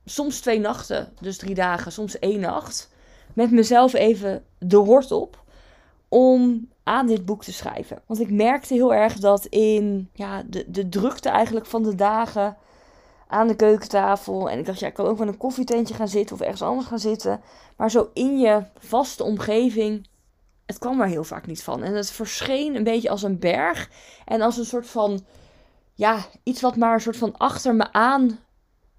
soms 0.05 0.39
twee 0.39 0.60
nachten, 0.60 1.13
dus 1.20 1.38
drie 1.38 1.55
dagen, 1.55 1.91
soms 1.91 2.20
één 2.20 2.39
nacht, 2.39 2.89
met 3.34 3.51
mezelf 3.51 3.93
even 3.93 4.46
de 4.58 4.77
hort 4.77 5.12
op 5.12 5.43
om 6.08 6.70
aan 6.84 7.08
dit 7.08 7.25
boek 7.25 7.43
te 7.43 7.53
schrijven. 7.53 8.01
Want 8.05 8.20
ik 8.20 8.31
merkte 8.31 8.74
heel 8.74 8.93
erg 8.93 9.20
dat 9.20 9.46
in 9.46 10.10
ja, 10.13 10.43
de, 10.46 10.72
de 10.72 10.89
drukte 10.89 11.29
eigenlijk 11.29 11.65
van 11.65 11.84
de 11.84 11.96
dagen 11.96 12.58
aan 13.27 13.48
de 13.48 13.55
keukentafel. 13.55 14.50
En 14.50 14.60
ik 14.60 14.65
dacht, 14.65 14.79
ja, 14.79 14.88
ik 14.88 14.93
kan 14.93 15.05
ook 15.05 15.17
wel 15.17 15.27
een 15.27 15.38
koffietentje 15.38 15.93
gaan 15.93 16.08
zitten 16.08 16.36
of 16.36 16.41
ergens 16.41 16.62
anders 16.62 16.88
gaan 16.88 17.00
zitten. 17.00 17.41
Maar 17.75 17.91
zo 17.91 18.10
in 18.13 18.39
je 18.39 18.63
vaste 18.77 19.24
omgeving 19.24 20.08
het 20.72 20.80
kwam 20.80 21.01
er 21.01 21.08
heel 21.08 21.24
vaak 21.24 21.48
niet 21.48 21.63
van. 21.63 21.84
En 21.84 21.96
het 21.96 22.12
verscheen 22.12 22.75
een 22.75 22.84
beetje 22.84 23.10
als 23.10 23.24
een 23.24 23.40
berg. 23.40 23.90
En 24.25 24.42
als 24.42 24.58
een 24.58 24.66
soort 24.66 24.88
van, 24.88 25.25
ja, 25.94 26.25
iets 26.44 26.62
wat 26.62 26.75
maar 26.75 26.94
een 26.94 27.01
soort 27.01 27.18
van 27.18 27.38
achter 27.38 27.75
me 27.75 27.92
aan 27.94 28.40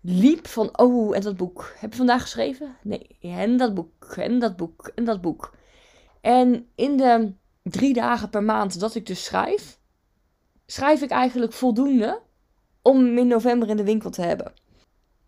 liep. 0.01 0.47
Van, 0.47 0.79
oh, 0.79 1.17
en 1.17 1.21
dat 1.23 1.37
boek. 1.37 1.73
Heb 1.79 1.91
je 1.91 1.97
vandaag 1.97 2.23
geschreven? 2.23 2.77
Nee, 2.83 3.17
en 3.21 3.57
dat 3.57 3.75
boek, 3.75 4.05
en 4.17 4.39
dat 4.39 4.57
boek, 4.57 4.91
en 4.95 5.05
dat 5.05 5.21
boek. 5.21 5.55
En 6.21 6.69
in 6.75 6.97
de 6.97 7.33
drie 7.63 7.95
dagen 7.95 8.31
per 8.31 8.43
maand 8.43 8.81
dat 8.81 8.95
ik 8.95 9.07
dus 9.07 9.25
schrijf, 9.25 9.79
schrijf 10.67 11.03
ik 11.03 11.11
eigenlijk 11.11 11.53
voldoende 11.53 12.21
om 12.83 13.19
in 13.19 13.27
november 13.27 13.69
in 13.69 13.77
de 13.77 13.85
winkel 13.85 14.11
te 14.11 14.23
hebben. 14.23 14.53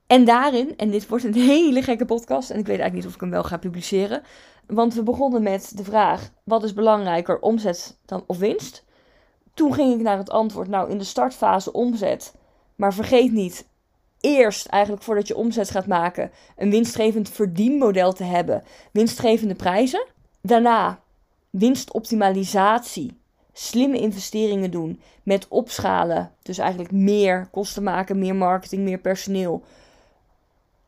En 0.06 0.24
daarin, 0.24 0.76
en 0.76 0.90
dit 0.90 1.08
wordt 1.08 1.24
een 1.24 1.34
hele 1.54 1.82
gekke 1.82 2.04
podcast, 2.04 2.50
en 2.50 2.58
ik 2.58 2.66
weet 2.66 2.78
eigenlijk 2.78 2.94
niet 2.94 3.06
of 3.06 3.14
ik 3.14 3.20
hem 3.20 3.30
wel 3.30 3.42
ga 3.42 3.56
publiceren, 3.56 4.22
want 4.66 4.94
we 4.94 5.02
begonnen 5.02 5.42
met 5.42 5.76
de 5.76 5.84
vraag: 5.84 6.30
wat 6.44 6.64
is 6.64 6.74
belangrijker, 6.74 7.38
omzet 7.38 7.96
dan 8.06 8.24
of 8.26 8.38
winst? 8.38 8.84
Toen 9.54 9.74
ging 9.74 9.94
ik 9.94 10.00
naar 10.00 10.18
het 10.18 10.30
antwoord: 10.30 10.68
nou, 10.68 10.90
in 10.90 10.98
de 10.98 11.04
startfase 11.04 11.72
omzet. 11.72 12.34
Maar 12.74 12.94
vergeet 12.94 13.32
niet, 13.32 13.66
eerst 14.20 14.66
eigenlijk 14.66 15.02
voordat 15.02 15.28
je 15.28 15.36
omzet 15.36 15.70
gaat 15.70 15.86
maken, 15.86 16.30
een 16.56 16.70
winstgevend 16.70 17.28
verdienmodel 17.28 18.12
te 18.12 18.24
hebben, 18.24 18.62
winstgevende 18.92 19.54
prijzen. 19.54 20.06
Daarna 20.40 21.00
winstoptimalisatie, 21.50 23.18
slimme 23.52 23.98
investeringen 23.98 24.70
doen 24.70 25.00
met 25.22 25.48
opschalen, 25.48 26.32
dus 26.42 26.58
eigenlijk 26.58 26.92
meer 26.92 27.48
kosten 27.50 27.82
maken, 27.82 28.18
meer 28.18 28.34
marketing, 28.34 28.82
meer 28.82 28.98
personeel. 28.98 29.64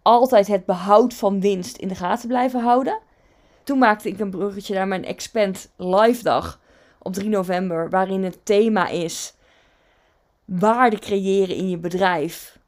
Altijd 0.06 0.46
het 0.46 0.64
behoud 0.64 1.14
van 1.14 1.40
winst 1.40 1.76
in 1.76 1.88
de 1.88 1.94
gaten 1.94 2.28
blijven 2.28 2.60
houden. 2.60 2.98
Toen 3.62 3.78
maakte 3.78 4.08
ik 4.08 4.18
een 4.18 4.30
bruggetje 4.30 4.74
naar 4.74 4.88
mijn 4.88 5.04
Expand 5.04 5.70
Live 5.76 6.22
dag 6.22 6.60
op 6.98 7.12
3 7.12 7.28
november, 7.28 7.90
waarin 7.90 8.24
het 8.24 8.38
thema 8.42 8.88
is 8.88 9.34
waarde 10.44 10.98
creëren 10.98 11.56
in 11.56 11.70
je 11.70 11.78
bedrijf. 11.78 12.58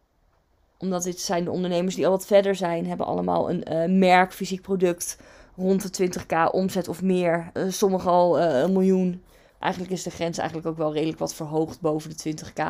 Omdat 0.79 1.03
dit 1.03 1.21
zijn 1.21 1.45
de 1.45 1.51
ondernemers 1.51 1.95
die 1.95 2.05
al 2.05 2.11
wat 2.11 2.27
verder 2.27 2.55
zijn, 2.55 2.87
hebben 2.87 3.07
allemaal 3.07 3.51
een 3.51 3.65
uh, 3.73 3.99
merk, 3.99 4.33
fysiek 4.33 4.63
product 4.63 5.19
rond 5.57 5.97
de 5.97 6.11
20k 6.11 6.51
omzet 6.51 6.89
of 6.89 7.03
meer. 7.03 7.51
Uh, 7.55 7.71
sommigen 7.71 8.11
al 8.11 8.41
uh, 8.41 8.61
een 8.61 8.73
miljoen. 8.73 9.23
Eigenlijk 9.59 9.93
is 9.93 10.03
de 10.03 10.11
grens 10.11 10.39
eigenlijk 10.39 10.69
ook 10.69 10.77
wel 10.77 10.93
redelijk 10.93 11.19
wat 11.19 11.35
verhoogd 11.35 11.81
boven 11.81 12.11
de 12.11 12.37
20k. 12.37 12.63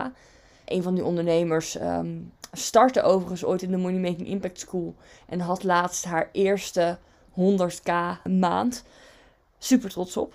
Een 0.69 0.83
van 0.83 0.95
die 0.95 1.05
ondernemers 1.05 1.81
um, 1.81 2.33
startte 2.53 3.03
overigens 3.03 3.45
ooit 3.45 3.63
in 3.63 3.71
de 3.71 3.77
Money 3.77 4.01
Making 4.01 4.29
Impact 4.29 4.61
School 4.61 4.95
en 5.29 5.41
had 5.41 5.65
laatst 5.65 6.05
haar 6.05 6.29
eerste 6.33 6.99
100k 7.31 7.93
een 8.23 8.39
maand. 8.39 8.85
Super 9.59 9.91
trots 9.91 10.17
op. 10.17 10.35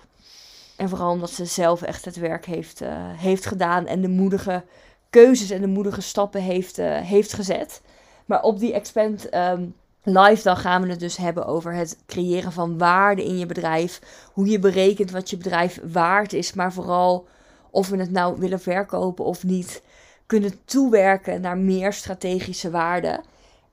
En 0.76 0.88
vooral 0.88 1.10
omdat 1.10 1.30
ze 1.30 1.44
zelf 1.44 1.82
echt 1.82 2.04
het 2.04 2.16
werk 2.16 2.46
heeft, 2.46 2.82
uh, 2.82 2.88
heeft 2.98 3.46
gedaan 3.46 3.86
en 3.86 4.00
de 4.00 4.08
moedige 4.08 4.64
keuzes 5.10 5.50
en 5.50 5.60
de 5.60 5.66
moedige 5.66 6.00
stappen 6.00 6.42
heeft, 6.42 6.78
uh, 6.78 7.00
heeft 7.00 7.32
gezet. 7.32 7.82
Maar 8.24 8.42
op 8.42 8.58
die 8.58 8.72
Expand 8.72 9.34
um, 9.34 9.74
Live 10.02 10.42
dag 10.42 10.60
gaan 10.60 10.82
we 10.82 10.88
het 10.88 11.00
dus 11.00 11.16
hebben 11.16 11.46
over 11.46 11.74
het 11.74 11.98
creëren 12.06 12.52
van 12.52 12.78
waarde 12.78 13.24
in 13.24 13.38
je 13.38 13.46
bedrijf. 13.46 14.00
Hoe 14.32 14.46
je 14.46 14.58
berekent 14.58 15.10
wat 15.10 15.30
je 15.30 15.36
bedrijf 15.36 15.80
waard 15.92 16.32
is, 16.32 16.52
maar 16.52 16.72
vooral 16.72 17.26
of 17.70 17.88
we 17.88 17.96
het 17.96 18.10
nou 18.10 18.38
willen 18.38 18.60
verkopen 18.60 19.24
of 19.24 19.44
niet. 19.44 19.82
Kunnen 20.26 20.64
toewerken 20.64 21.40
naar 21.40 21.58
meer 21.58 21.92
strategische 21.92 22.70
waarde. 22.70 23.20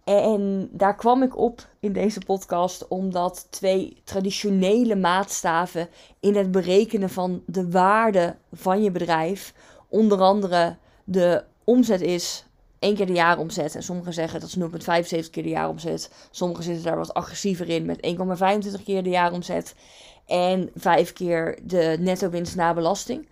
En 0.04 0.70
daar 0.72 0.96
kwam 0.96 1.24
ik 1.24 1.38
op 1.38 1.68
in 1.80 1.94
deze 1.94 2.20
podcast 2.20 2.88
omdat 2.88 3.48
twee 3.50 4.02
traditionele 4.04 4.96
maatstaven 4.96 5.90
in 6.20 6.36
het 6.36 6.52
berekenen 6.52 7.10
van 7.10 7.44
de 7.46 7.70
waarde 7.70 8.36
van 8.54 8.84
je 8.84 8.92
bedrijf, 8.92 9.54
onder 9.88 10.22
andere 10.22 10.78
de 11.04 11.44
omzet 11.64 12.02
is 12.02 12.46
één 12.80 12.96
keer 12.96 13.06
de 13.06 13.14
jaaromzet. 13.14 13.76
En 13.76 13.84
sommigen 13.84 14.14
zeggen 14.14 14.40
dat 14.40 14.50
is 14.50 15.24
0,75 15.26 15.30
keer 15.30 15.44
de 15.44 15.50
jaaromzet. 15.50 16.12
Sommigen 16.32 16.64
zitten 16.64 16.84
daar 16.84 16.98
wat 16.98 17.14
agressiever 17.14 17.70
in 17.70 17.86
met 17.86 18.16
1,25 18.78 18.84
keer 18.84 19.04
de 19.04 19.10
jaaromzet. 19.10 19.76
En 20.26 20.70
5 20.76 21.14
keer 21.14 21.60
de 21.64 21.98
netto 22.00 22.30
winst 22.30 22.56
na 22.56 22.74
belasting. 22.74 23.30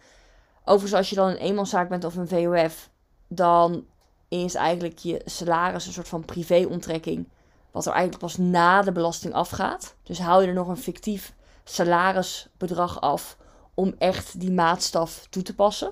Overigens, 0.64 0.94
als 0.94 1.10
je 1.10 1.16
dan 1.16 1.28
een 1.28 1.38
eenmanszaak 1.38 1.90
bent 1.90 2.04
of 2.04 2.16
een 2.16 2.28
VOF, 2.28 2.90
dan 3.30 3.86
is 4.28 4.56
eigenlijk 4.56 4.98
je 4.98 5.22
salaris 5.26 5.86
een 5.86 5.94
soort 5.94 6.08
van 6.08 6.26
privéonttrekking. 6.26 7.28
Wat 7.72 7.86
er 7.86 7.92
eigenlijk 7.92 8.22
pas 8.22 8.38
na 8.38 8.82
de 8.82 8.92
belasting 8.92 9.34
afgaat. 9.34 9.96
Dus 10.04 10.20
haal 10.20 10.42
je 10.42 10.48
er 10.48 10.54
nog 10.54 10.68
een 10.68 10.78
fictief 10.78 11.34
salarisbedrag 11.64 13.02
af 13.02 13.38
om 13.74 13.94
echt 13.98 14.40
die 14.40 14.52
maatstaf 14.52 15.28
toe 15.30 15.44
te 15.44 15.56
passen. 15.56 15.92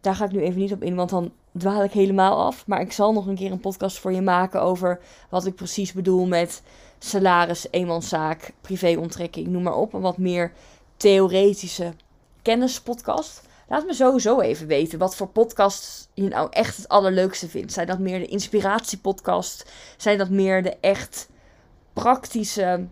Daar 0.00 0.14
ga 0.14 0.24
ik 0.24 0.32
nu 0.32 0.40
even 0.40 0.60
niet 0.60 0.72
op 0.72 0.82
in, 0.82 0.94
want 0.94 1.10
dan 1.10 1.32
dwaal 1.58 1.84
ik 1.84 1.92
helemaal 1.92 2.44
af. 2.44 2.66
Maar 2.66 2.80
ik 2.80 2.92
zal 2.92 3.12
nog 3.12 3.26
een 3.26 3.34
keer 3.34 3.52
een 3.52 3.60
podcast 3.60 3.98
voor 3.98 4.12
je 4.12 4.20
maken 4.20 4.62
over 4.62 5.00
wat 5.30 5.46
ik 5.46 5.54
precies 5.54 5.92
bedoel 5.92 6.26
met 6.26 6.62
salaris, 6.98 7.66
eenmanszaak, 7.70 8.52
privéonttrekking, 8.60 9.46
noem 9.46 9.62
maar 9.62 9.76
op. 9.76 9.92
Een 9.92 10.00
wat 10.00 10.18
meer 10.18 10.52
theoretische 10.96 11.92
kennispodcast. 12.42 13.42
Laat 13.68 13.86
me 13.86 13.94
sowieso 13.94 14.40
even 14.40 14.66
weten 14.66 14.98
wat 14.98 15.16
voor 15.16 15.28
podcast 15.28 16.08
je 16.14 16.28
nou 16.28 16.48
echt 16.50 16.76
het 16.76 16.88
allerleukste 16.88 17.48
vindt. 17.48 17.72
Zijn 17.72 17.86
dat 17.86 17.98
meer 17.98 18.18
de 18.18 18.26
inspiratiepodcast? 18.26 19.70
Zijn 19.96 20.18
dat 20.18 20.30
meer 20.30 20.62
de 20.62 20.76
echt 20.80 21.28
praktische, 21.92 22.86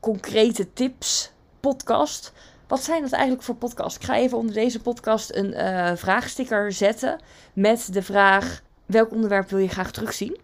concrete 0.00 0.72
tips 0.72 1.32
podcast? 1.60 2.32
wat 2.66 2.82
zijn 2.82 3.02
dat 3.02 3.12
eigenlijk 3.12 3.42
voor 3.42 3.54
podcasts? 3.54 3.98
Ik 3.98 4.04
ga 4.04 4.16
even 4.16 4.38
onder 4.38 4.54
deze 4.54 4.80
podcast 4.80 5.34
een 5.34 5.52
uh, 5.52 5.90
vraagsticker 5.94 6.72
zetten 6.72 7.20
met 7.52 7.92
de 7.92 8.02
vraag: 8.02 8.62
welk 8.86 9.10
onderwerp 9.10 9.50
wil 9.50 9.58
je 9.58 9.68
graag 9.68 9.90
terugzien? 9.90 10.36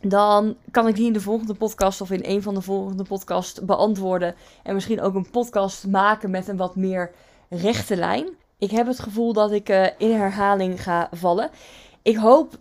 Dan 0.00 0.56
kan 0.70 0.88
ik 0.88 0.94
die 0.94 1.06
in 1.06 1.12
de 1.12 1.20
volgende 1.20 1.54
podcast 1.54 2.00
of 2.00 2.10
in 2.10 2.20
een 2.22 2.42
van 2.42 2.54
de 2.54 2.62
volgende 2.62 3.04
podcasts 3.04 3.60
beantwoorden. 3.64 4.34
En 4.62 4.74
misschien 4.74 5.00
ook 5.00 5.14
een 5.14 5.30
podcast 5.30 5.86
maken 5.86 6.30
met 6.30 6.48
een 6.48 6.56
wat 6.56 6.76
meer 6.76 7.10
rechte 7.52 7.96
lijn. 7.96 8.28
Ik 8.58 8.70
heb 8.70 8.86
het 8.86 9.00
gevoel 9.00 9.32
dat 9.32 9.52
ik 9.52 9.68
uh, 9.68 9.86
in 9.98 10.12
herhaling 10.12 10.82
ga 10.82 11.08
vallen. 11.12 11.50
Ik 12.02 12.16
hoop 12.16 12.58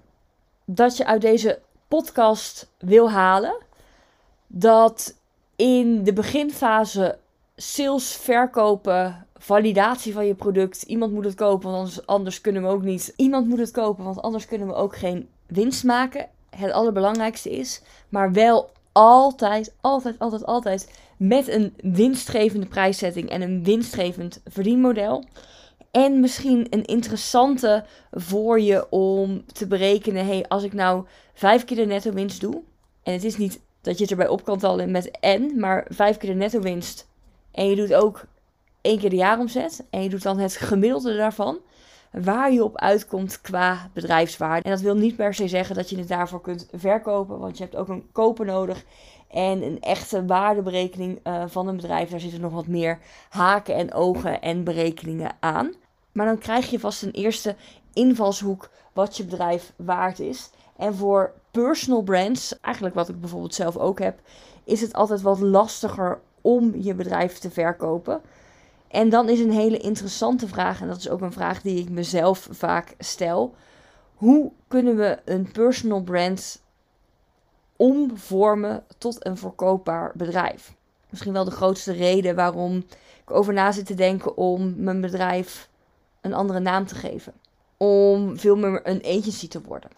dat 0.65 0.97
je 0.97 1.05
uit 1.05 1.21
deze 1.21 1.59
podcast 1.87 2.69
wil 2.77 3.11
halen 3.11 3.55
dat 4.47 5.15
in 5.55 6.03
de 6.03 6.13
beginfase 6.13 7.17
sales, 7.55 8.15
verkopen, 8.15 9.27
validatie 9.37 10.13
van 10.13 10.25
je 10.25 10.35
product. 10.35 10.81
Iemand 10.81 11.13
moet 11.13 11.25
het 11.25 11.35
kopen, 11.35 11.71
want 11.71 11.77
anders, 11.77 12.05
anders 12.05 12.41
kunnen 12.41 12.61
we 12.61 12.67
ook 12.67 12.81
niet. 12.81 13.13
Iemand 13.15 13.47
moet 13.47 13.59
het 13.59 13.71
kopen, 13.71 14.03
want 14.03 14.21
anders 14.21 14.45
kunnen 14.45 14.67
we 14.67 14.73
ook 14.73 14.95
geen 14.95 15.29
winst 15.47 15.83
maken. 15.83 16.29
Het 16.49 16.71
allerbelangrijkste 16.71 17.51
is, 17.51 17.81
maar 18.09 18.31
wel 18.31 18.71
altijd, 18.91 19.73
altijd, 19.81 20.19
altijd, 20.19 20.45
altijd 20.45 20.89
met 21.21 21.47
een 21.47 21.73
winstgevende 21.81 22.65
prijszetting 22.65 23.29
en 23.29 23.41
een 23.41 23.63
winstgevend 23.63 24.41
verdienmodel. 24.45 25.25
En 25.91 26.19
misschien 26.19 26.67
een 26.69 26.85
interessante 26.85 27.85
voor 28.11 28.61
je 28.61 28.89
om 28.89 29.45
te 29.45 29.67
berekenen: 29.67 30.25
hey, 30.25 30.45
als 30.47 30.63
ik 30.63 30.73
nou 30.73 31.05
vijf 31.33 31.65
keer 31.65 31.77
de 31.77 31.85
netto 31.85 32.11
winst 32.13 32.41
doe. 32.41 32.61
En 33.03 33.13
het 33.13 33.23
is 33.23 33.37
niet 33.37 33.61
dat 33.81 33.95
je 33.95 34.01
het 34.01 34.11
erbij 34.11 34.27
op 34.27 34.43
kan 34.43 34.59
tellen 34.59 34.91
met 34.91 35.11
en, 35.19 35.59
maar 35.59 35.85
vijf 35.89 36.17
keer 36.17 36.29
de 36.29 36.35
netto 36.35 36.59
winst. 36.59 37.07
En 37.51 37.69
je 37.69 37.75
doet 37.75 37.93
ook 37.93 38.25
één 38.81 38.99
keer 38.99 39.09
de 39.09 39.15
jaaromzet. 39.15 39.85
En 39.89 40.03
je 40.03 40.09
doet 40.09 40.23
dan 40.23 40.39
het 40.39 40.55
gemiddelde 40.55 41.17
daarvan. 41.17 41.59
Waar 42.11 42.51
je 42.51 42.63
op 42.63 42.77
uitkomt 42.77 43.41
qua 43.41 43.89
bedrijfswaarde. 43.93 44.63
En 44.63 44.71
dat 44.71 44.81
wil 44.81 44.95
niet 44.95 45.15
per 45.15 45.33
se 45.33 45.47
zeggen 45.47 45.75
dat 45.75 45.89
je 45.89 45.97
het 45.97 46.07
daarvoor 46.07 46.41
kunt 46.41 46.67
verkopen. 46.73 47.39
Want 47.39 47.57
je 47.57 47.63
hebt 47.63 47.75
ook 47.75 47.87
een 47.87 48.09
koper 48.11 48.45
nodig. 48.45 48.83
En 49.31 49.63
een 49.63 49.81
echte 49.81 50.25
waardeberekening 50.25 51.19
uh, 51.23 51.43
van 51.47 51.67
een 51.67 51.75
bedrijf. 51.75 52.09
Daar 52.09 52.19
zitten 52.19 52.41
nog 52.41 52.53
wat 52.53 52.67
meer 52.67 52.99
haken 53.29 53.75
en 53.75 53.93
ogen 53.93 54.41
en 54.41 54.63
berekeningen 54.63 55.31
aan. 55.39 55.73
Maar 56.11 56.25
dan 56.25 56.37
krijg 56.37 56.69
je 56.69 56.79
vast 56.79 57.03
een 57.03 57.11
eerste 57.11 57.55
invalshoek 57.93 58.69
wat 58.93 59.17
je 59.17 59.25
bedrijf 59.25 59.73
waard 59.75 60.19
is. 60.19 60.49
En 60.77 60.95
voor 60.95 61.33
personal 61.51 62.01
brands, 62.01 62.59
eigenlijk 62.59 62.95
wat 62.95 63.09
ik 63.09 63.19
bijvoorbeeld 63.19 63.55
zelf 63.55 63.77
ook 63.77 63.99
heb, 63.99 64.19
is 64.63 64.81
het 64.81 64.93
altijd 64.93 65.21
wat 65.21 65.39
lastiger 65.39 66.19
om 66.41 66.75
je 66.75 66.93
bedrijf 66.93 67.37
te 67.37 67.49
verkopen. 67.49 68.21
En 68.87 69.09
dan 69.09 69.29
is 69.29 69.39
een 69.39 69.51
hele 69.51 69.77
interessante 69.77 70.47
vraag, 70.47 70.81
en 70.81 70.87
dat 70.87 70.97
is 70.97 71.09
ook 71.09 71.21
een 71.21 71.31
vraag 71.31 71.61
die 71.61 71.79
ik 71.79 71.89
mezelf 71.89 72.47
vaak 72.51 72.95
stel. 72.99 73.55
Hoe 74.15 74.51
kunnen 74.67 74.95
we 74.95 75.19
een 75.25 75.51
personal 75.51 76.01
brand 76.01 76.60
omvormen 77.81 78.83
tot 78.97 79.25
een 79.25 79.37
verkoopbaar 79.37 80.11
bedrijf? 80.15 80.73
Misschien 81.09 81.33
wel 81.33 81.43
de 81.43 81.51
grootste 81.51 81.91
reden 81.91 82.35
waarom 82.35 82.75
ik 83.21 83.31
over 83.31 83.53
na 83.53 83.71
zit 83.71 83.85
te 83.85 83.93
denken 83.93 84.37
om 84.37 84.73
mijn 84.77 85.01
bedrijf 85.01 85.69
een 86.21 86.33
andere 86.33 86.59
naam 86.59 86.85
te 86.85 86.95
geven. 86.95 87.33
Om 87.77 88.37
veel 88.37 88.55
meer 88.55 88.81
een 88.83 89.03
agency 89.05 89.47
te 89.47 89.61
worden. 89.61 89.89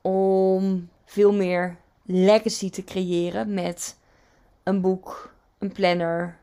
Om 0.00 0.88
veel 1.04 1.32
meer 1.32 1.76
legacy 2.02 2.70
te 2.70 2.84
creëren 2.84 3.54
met 3.54 3.96
een 4.62 4.80
boek, 4.80 5.32
een 5.58 5.72
planner. 5.72 6.36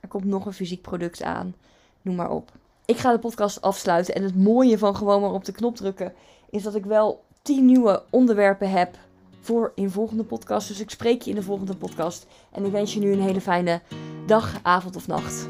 Er 0.00 0.08
komt 0.08 0.24
nog 0.24 0.46
een 0.46 0.52
fysiek 0.52 0.82
product 0.82 1.22
aan. 1.22 1.54
Noem 2.02 2.14
maar 2.14 2.30
op. 2.30 2.52
Ik 2.84 2.96
ga 2.96 3.12
de 3.12 3.18
podcast 3.18 3.60
afsluiten. 3.60 4.14
En 4.14 4.22
het 4.22 4.36
mooie 4.36 4.78
van 4.78 4.96
gewoon 4.96 5.20
maar 5.20 5.32
op 5.32 5.44
de 5.44 5.52
knop 5.52 5.76
drukken 5.76 6.12
is 6.50 6.62
dat 6.62 6.74
ik 6.74 6.84
wel 6.84 7.24
10 7.42 7.64
nieuwe 7.64 8.02
onderwerpen 8.10 8.70
heb 8.70 8.96
voor 9.40 9.72
in 9.74 9.90
volgende 9.90 10.24
podcast. 10.24 10.68
Dus 10.68 10.80
ik 10.80 10.90
spreek 10.90 11.22
je 11.22 11.30
in 11.30 11.36
de 11.36 11.42
volgende 11.42 11.76
podcast. 11.76 12.26
En 12.52 12.64
ik 12.64 12.72
wens 12.72 12.94
je 12.94 13.00
nu 13.00 13.12
een 13.12 13.22
hele 13.22 13.40
fijne 13.40 13.82
dag, 14.26 14.58
avond 14.62 14.96
of 14.96 15.06
nacht. 15.06 15.48